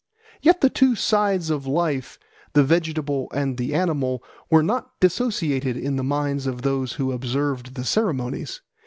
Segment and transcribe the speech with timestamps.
[0.41, 2.17] Yet the two sides of life,
[2.53, 7.75] the vegetable and the animal, were not dissociated in the minds of those who observed
[7.75, 8.61] the ceremonies.